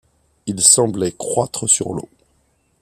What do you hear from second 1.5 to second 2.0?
sur